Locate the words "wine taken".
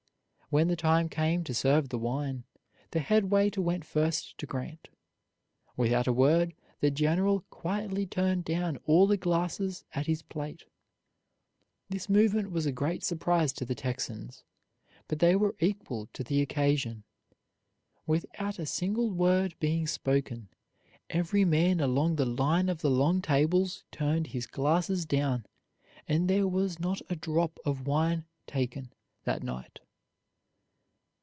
27.87-28.91